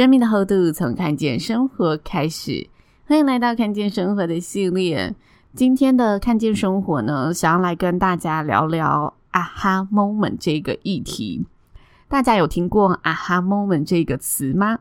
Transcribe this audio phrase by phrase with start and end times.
[0.00, 2.66] 生命的厚度从看见生活开始，
[3.06, 5.14] 欢迎来到看见生活的系列。
[5.54, 11.44] 今天的看见生活呢，想要来跟大家聊聊 “aha moment” 这个议题。
[12.08, 14.78] 大家有听过 “aha moment” 这个词吗？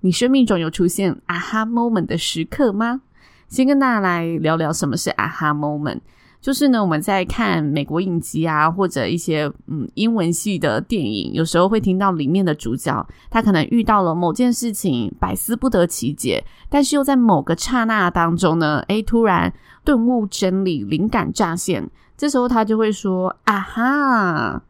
[0.00, 3.02] 你生命中有出现 “aha moment” 的时刻吗？
[3.48, 6.00] 先跟大家来聊聊什么是 “aha moment”。
[6.42, 24.62] 就是呢，我们在看美国影集啊，或者一些嗯英文系的电影，有时候会听到里面的主角，他可能遇到了某件事情，百思不得其解，但是又在某个刹那当中呢，诶，突然顿悟真理，灵感乍现，这时候他就会说：“啊哈，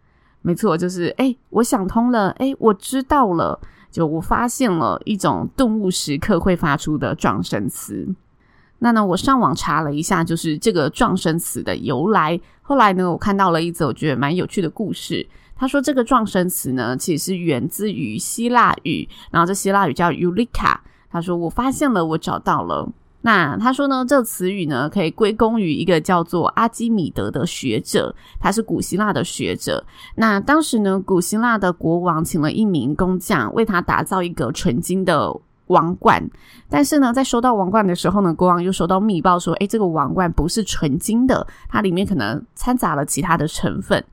[0.42, 3.58] 没错，就是诶，我想通了，诶，我知道了，
[3.90, 8.14] 就我发现了一种顿悟时刻会发出的状声词。”
[8.84, 12.38] 那呢，我上网查了一下，就是这个状声词的由来。
[12.62, 15.24] 后来呢，我看到了一则我觉得蛮有趣的故事。
[15.54, 20.76] 他说，这个状声词呢，其实源自于希腊语，然后这希腊语叫 Eureka。
[21.08, 22.90] 他说，我发现了，我找到了。
[23.20, 29.86] 那他说呢，这词语呢，可以归功于一个叫做阿基米德的学者，他是古希腊的学者。
[30.16, 35.32] 那当时呢，古希腊的国王请了一名工匠，为他打造一个纯金的。
[35.66, 36.22] 王冠，
[36.68, 44.04] 但是呢，在收到王冠的时候呢，国王又收到密报说，诶，这个王冠不是纯金的，它里面可能掺杂了其他的成分。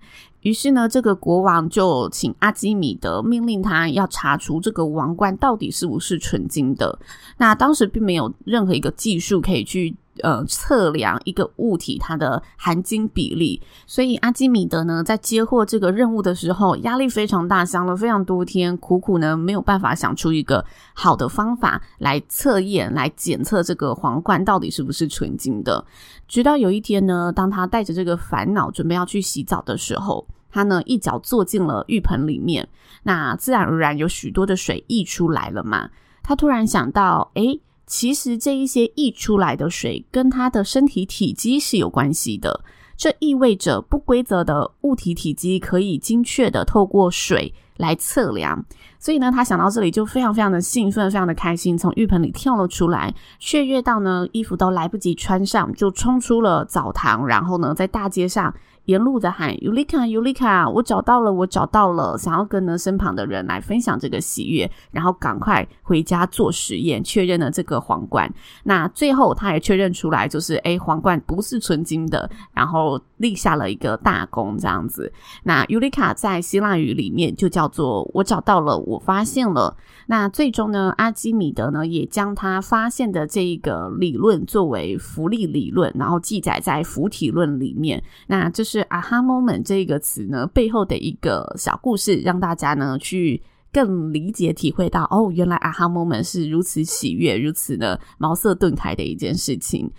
[0.42, 6.98] 于是呢，这个国王就请阿基米德命令他要查出这个王冠到底是不是纯金的。
[7.38, 9.96] 那当时并没有任何一个技术可以去。
[10.24, 25.86] 呃，测量一个物体它的含金比例，所以阿基米德呢，在接获这个任务的时候，压力非常大，想了非常多天，苦苦呢没有办法想出一个好的方法来测验、来检测这个皇冠到底是不是纯金的。
[26.28, 32.68] 直到有一天呢，当他带着这个烦恼准备要去洗澡的时候，他呢一脚坐进了浴盆里面，
[33.04, 35.90] 那自然而然有许多的水溢出来了嘛。
[36.22, 37.62] 他突然想到，诶。
[37.90, 42.64] 其实这一些溢出来的水跟他的身体体积是有关系的，
[42.96, 48.64] 这意味着不规则的物体体积可以精确的透过水来测量。
[49.00, 58.54] 所以呢，他想到这里就非常非常的兴奋，非常的开心，从浴盆里跳了出来，雀跃到呢衣服都来不及穿上，就冲出了澡堂，然后呢在大街上。
[58.90, 68.28] 沿路的喊尤里卡，尤里卡，我找到了，我找到了，想要跟呢身旁的人来分享这个喜悦，然后赶快回家做实验，确认了这个皇冠。
[68.64, 75.14] 那最后他也确认出来，就是诶，皇冠不是纯金的，然后立下了一个大功，这样子。
[75.44, 79.78] 那尤里卡在希腊语里面就叫做我找到了，我发现了。
[80.08, 88.04] 那最终呢，阿基米德呢也将他发现的这一个理论作为浮力理论，然后记载在浮体论里面。
[88.28, 88.80] 那这是。
[88.90, 93.40] aha moment 这个词呢，背后的一个小故事，让大家呢去
[93.72, 99.92] 更理解、体会到，哦，原来 aha moment 是如此喜悦、如此的茅塞顿开的一件事情。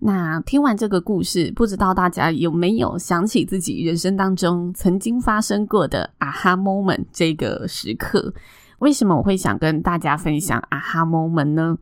[0.00, 8.32] 那听完这个故事，不知道大家有没有想起自己人生当中曾经发生过的 aha moment 这个时刻？
[8.78, 11.76] 为什么我会想跟大家分享 aha moment 呢？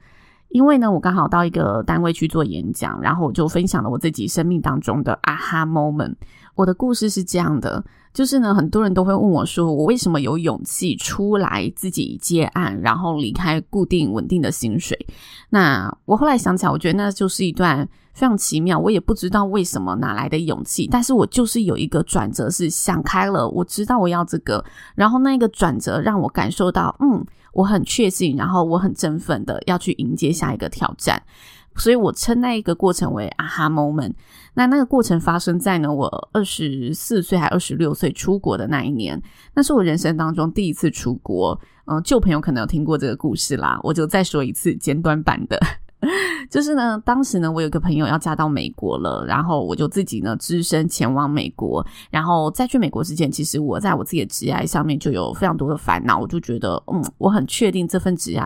[0.48, 6.14] 因为呢，我刚好到一个单位去做演讲，然后我就分享了我自己生命当中的 aha moment。
[6.54, 7.84] 我的故事是这样的，
[8.14, 14.96] 就是呢，很多人都会问我说，我为什么有勇气出来自己接案，然后离开固定稳定的薪水？
[15.50, 24.64] 那我后来想起来，我觉得那就是一段非常奇妙，我也不知道为什么哪来的勇气，但是我就是有一个转折，是想开了，我知道我要这个，
[24.94, 27.24] 然后那个转折让我感受到，嗯。
[27.52, 31.22] 我很确信，然后我很振奋的要去迎接下一个挑战，
[31.74, 34.12] 所以我称那一个过程为 aha moment。
[34.52, 39.18] 那那个过程发生在呢，我二十四岁还二十六岁出国的那一年，
[39.54, 41.58] 那是我人生当中第一次出国。
[41.86, 45.58] 嗯、旧朋友可能有听过这个故事啦，我就再说一次简短版的。
[46.50, 51.84] 就是呢，当时呢，我有个朋友要嫁到美国了，然后我就自己呢，只身前往美国。
[52.10, 56.18] 然后在去美国之前，其实我在我自己的职业上面就有非常多的烦恼。
[56.18, 58.40] 我就觉得，嗯，我很确定这份职业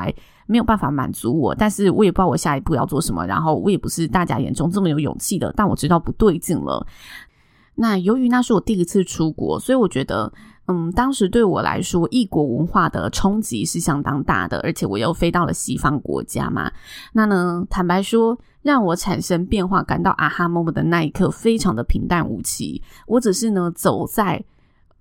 [0.46, 3.26] 没有办法满足我，但是我也不知道我下一步要做什么。
[3.26, 6.86] 然后我也不是大家眼中这么有勇气的，但我知道不对劲了。
[7.76, 10.32] 那由于那是我第一次出国，所以我觉得。
[10.70, 16.70] 嗯，当时对我来说，异国文化的冲击是相当大的，而且我又飞到了西方国家嘛。
[17.12, 22.80] 那呢，坦白说，让我产生变化、感到啊哈么么的那一刻，非常的平淡无奇。
[23.08, 24.44] 我只是呢，走在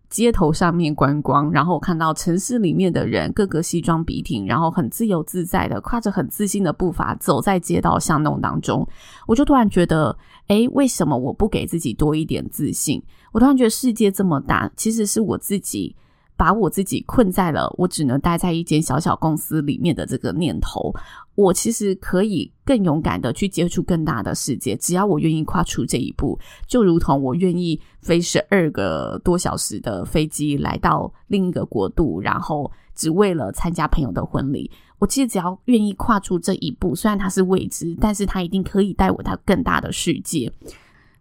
[0.09, 8.87] 街头上面观光，然后我看到城市里面的人个个西装笔挺，然后很自由自在的，跨着很自信的步伐走在街道巷弄当中，
[9.27, 10.17] 我就突然觉得，
[10.47, 12.99] 诶，为什么我不给自己多一点自信？
[13.31, 15.95] 我突然觉得世界这么大，其实是我自己
[16.37, 20.93] 把我自己困在了我只能待在一间小小公司里面的这个念头。
[21.35, 26.37] 我其实可以更勇敢的去接触更大的世界，只要我愿意跨出这一步，
[26.67, 34.69] 就如同我愿意飞十二个多小时的飞机来到另一个国度，然后只为了参加朋友的婚礼。
[34.97, 40.51] 我其实只要愿意跨出这一步，虽然它是未知，但是它一定可以带我到更大的世界。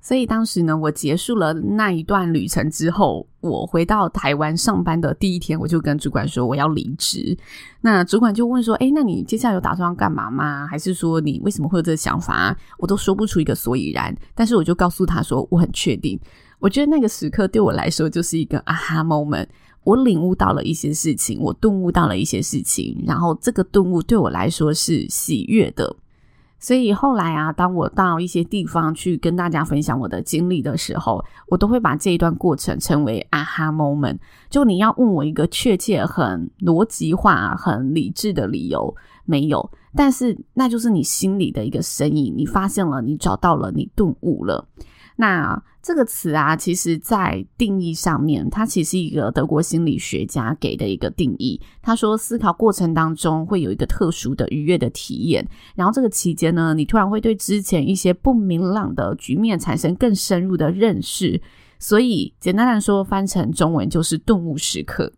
[0.01, 7.37] 所以当时呢，我结束了那一段旅程之后，我回到台湾上班的第一天，我就跟主管说我要离职。
[7.81, 10.67] 那主管就问说：“诶，那你接下来有打算要干嘛吗？
[10.67, 14.17] 还是说你为什么会有这个想法？”我都说不出一个所以然。
[14.35, 16.19] 但是我就告诉他说我很确定。
[16.59, 19.47] 我觉得那个时刻对我来说就是一个啊哈 moment，
[19.85, 25.95] 我领悟到了一些事情，我顿悟到了一些事情，然后这个顿悟对我来说是喜悦的。
[26.61, 34.19] 所以后来啊，当我到一些地方去跟大家分享我的经历的时候，我都会把这一段过程称为 “aha moment”。
[34.51, 38.95] 就你要问我一个确切、很逻辑化、很理智的理由，
[39.25, 44.67] 没有，但是那就是你心里的一个声音，你发现了，你找到了，你顿悟了。
[45.21, 51.61] 那这个词啊，其实在定义上面，它其实一个德国心理学家给的一个定义。
[51.83, 55.45] 他说，思考过程当中会有一个特殊的愉悦的体验，
[55.75, 61.41] 然后这个期间呢，你突然会对之前一些不明朗的局面产生更深入的认识。
[61.81, 65.13] 所以，简单来说，翻成中文就是顿悟时刻。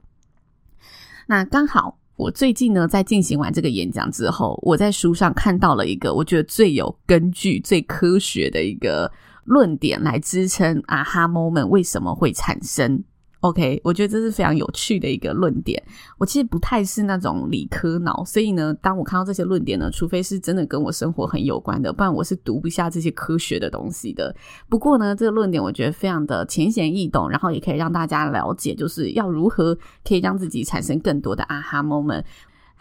[1.26, 9.12] 那刚好，我最近呢，在进行完这个演讲之后，我在书上看到了一个我觉得最有根据、最科学的一个。
[9.50, 13.02] 论点来支撑啊哈 moment 为什么会产生
[13.41, 15.82] ？OK，我觉得这是非常有趣的一个论点。
[16.19, 24.32] 我其实不太是那种理科脑，所以呢，当我看到这些论点呢，除非是真的跟我生活很有关的，不然我是读不下这些科学的东西的。
[24.69, 32.23] 不过呢，这个论点我觉得非常的浅显易懂，然后也可以让大家了解，就是要如何可以让自己产生更多的啊哈 moment。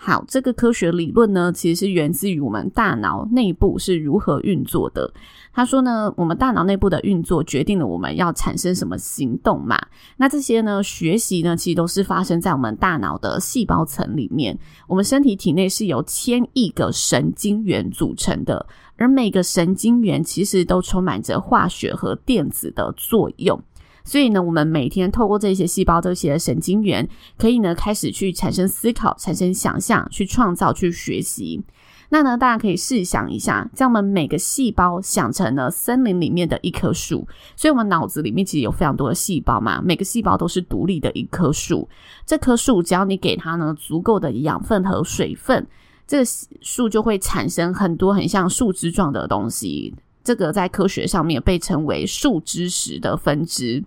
[0.02, 5.14] 好，这个科学理论呢，其实是源自于我们大脑内部是如何运作的。
[5.52, 9.78] 他说呢，我们大脑内部的运作决定了我们要产生什么行动嘛。
[10.16, 14.58] 那这些呢，学习呢，其实都是发生在我们大脑的细胞层里面。
[14.88, 18.66] 我们身体体内是由千亿个神经元组成的，
[18.96, 23.62] 而每个神经元其实都充满着化学和电子的作用。
[24.10, 27.08] 所以呢，我们每天透过这些细胞、这些神经元，
[27.38, 31.64] 可以呢开始去产生思考、产生想象、去创造、去学习。
[32.10, 37.28] 那呢，大家可以试想一下，将我们每个细胞想成了森林里面的一棵树。
[37.56, 41.88] 所以，我们脑子里面其实有非常多的细胞嘛，每个细胞都是独立的一棵树。
[42.26, 45.68] 这棵树只要你给它呢足够的养分和水分，
[46.08, 49.94] 这个树就会产生很多很像树枝状的东西。
[50.24, 53.84] 这个在科学上面被称为树枝实的分支。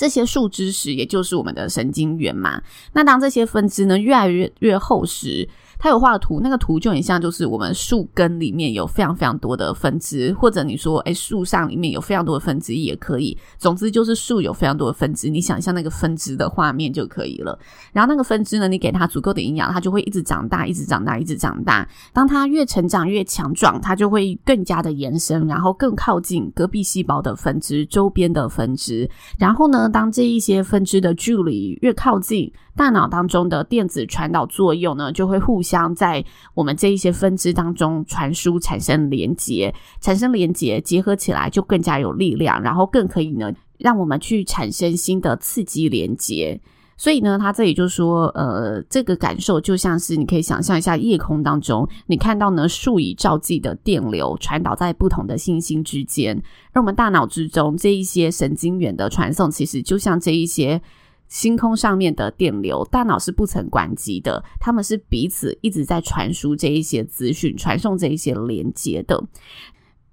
[0.00, 2.62] 这些树枝时也就是我们的神经元嘛。
[2.94, 5.46] 那当这些分支呢越来越越厚实。
[5.80, 13.36] 他有画图，那个图就很像，就是我们树根里面有非常非常多的分支，或者你说，诶，树上里面有非常多的分支也可以。
[13.56, 17.58] 总之就是树有非常多的分支，你想象那个分支的画面就可以了。
[17.94, 21.88] 然后那个分支呢，你给它足够的营养，它就会一直长大，一直长大，一直长大。
[22.12, 29.10] 当它越成长越强壮，它就会更加的延伸，然后更靠近隔壁细胞的分支、周边的分支。
[29.38, 36.24] 然后呢，当这一些分支的距离越靠近，大脑当中的电子传导作用呢，就会互相在
[36.54, 46.60] 我们这一些分支当中传输，产生连结，产生连结，结合起来就更加有力量，然后更可以呢，让我们去产生新的刺激连接。
[46.96, 56.36] 所以呢，他这里就说，呃，这个感受就像是你可以想象一下，夜空当中你看到呢数以兆计的电流传导在不同的星星之间，
[56.72, 60.82] 而我们大脑之中这一些神经元的传送，其实就像这一些。
[61.30, 69.24] 星空上面的电流，大脑是不曾关机的，他们是彼此一直在传输这一些资讯，传送这一些连接的。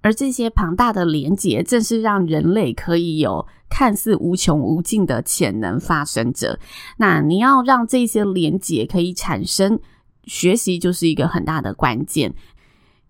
[0.00, 6.60] 而这些庞大的连接，正是让人类可以有看似无穷无尽的潜能发生着。
[6.98, 9.80] 那你要让这些连接可以产生，
[10.22, 12.32] 学习就是一个很大的关键。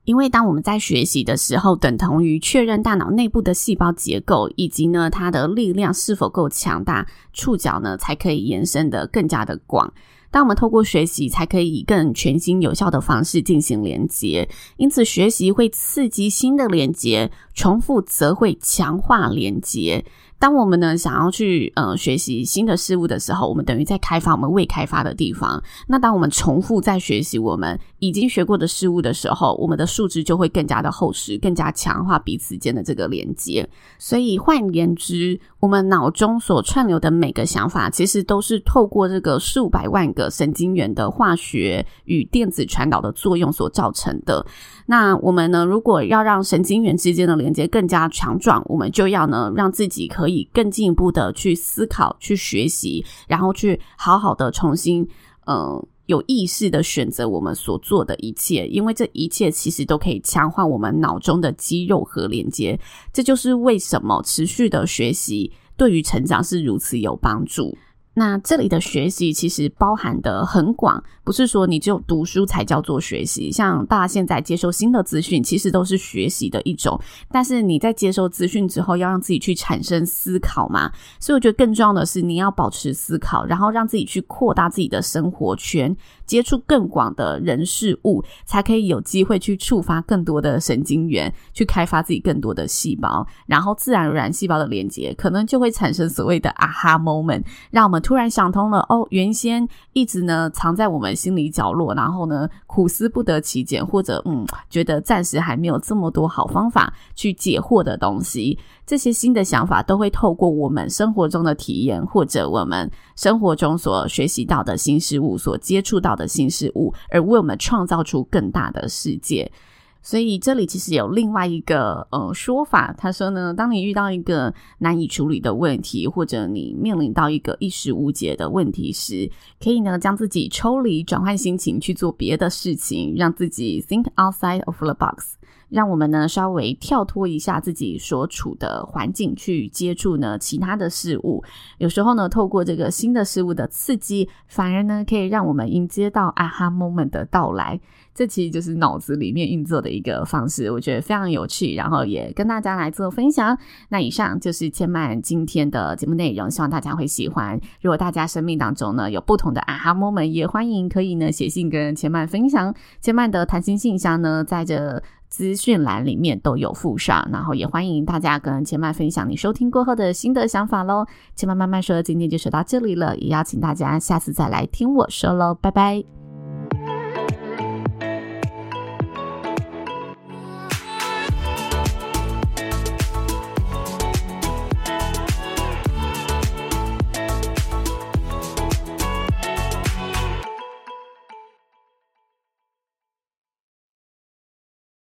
[0.08, 9.92] 因为当我们在学习的时候，等同于确认大脑内部的细胞结构，以及呢它的力量是否够强大，触角呢才可以延伸得更加的广。
[10.30, 14.48] 当我们透过学习，才可以以更全新有效的方式进行连接。
[14.78, 20.06] 因此，学习会刺激新的连接，重复则会强化连接。
[20.38, 25.62] 当我们呢想要去呃学习新的事物的时候，我们等于在开发我们未开发的地方。
[25.86, 33.68] 那当我们重复在学习我们已经学过的事物的时候，我们的数值就会更加的厚实，更加强化彼此间的这个连接。
[33.98, 44.46] 所以换言之，我们脑中所串流的每个想法，其实都是透过这个数百万个神经元的化学与电子传导的作用所造成的。
[44.90, 55.06] 那我们呢，如果要让神经元之间的连接更加强壮，我们就要呢让自己可以更进一步的去思考、去学习，然后去好好的重新，
[55.46, 62.80] 嗯、有意识的选择我们所做的一切，因为这一切其实都可以强化我们脑中的肌肉和连接。
[63.12, 67.76] 这就是为什么持续的学习对于成长是如此有帮助。
[68.18, 73.52] 那这里的学习其实包含的很广，不是说你只有读书才叫做学习。
[73.52, 77.00] 像大家现在接受新的资讯，其实都是学习的一种。
[77.30, 80.90] 但是你在接受资讯之后，要让自己去产生思考嘛。
[81.20, 85.96] 所以我觉得更重要的是，你要保持思考，然后让自己去扩大自己的生活圈，
[86.28, 97.42] 接触更广的人事物，才可以有机会去触发更多的神经元，去开发自己更多的细胞，然后自然而然细胞的连接，可能就会产生所谓的 aha moment，
[97.72, 97.98] 让我们。
[98.00, 108.56] 突然想通了哦，原先一直呢藏在我们心里角落，然后呢苦思不得其解，或者嗯觉得暂时还没有这么多好方法去解惑的东西，
[108.88, 119.52] 这些新的想法都会透过我们生活中的体验，或者我们生活中所学习到的新事物，所接触到的新事物，而为我们创造出更大的世界。
[120.00, 129.30] 所以这里其实有另外一个呃说法，他说呢，当你遇到一个难以处理的问题，或者你面临到一个一时无解的问题时，
[129.62, 135.34] 可以呢将自己抽离，转换心情去做别的事情，让自己 think outside of the box，
[135.68, 141.42] 让我们呢稍微跳脱一下自己所处的环境，去接触呢其他的事物。
[141.78, 147.80] 有时候呢，透过这个新的事物的刺激，反而呢可以让我们迎接到 aha moment 的到来。
[148.14, 153.56] 这其实就是脑子里面运作的一个方式，我觉得非常有趣，然后也跟大家来做分享。
[153.90, 157.60] 那以上就是千曼今天的节目内容，希望大家会喜欢。
[157.80, 162.74] 如果大家生命当中呢有不同的 aha moment，也欢迎可以呢写信跟千曼分享。
[163.00, 171.06] 千曼的谈心信箱呢在这资讯栏里面都有附上，然后也欢迎大家跟千麦分享你收听过后的心得想法喽。
[171.36, 176.27] 千麦慢慢说，今天就说到这里了，也邀请大家下次再来听我说喽，拜拜。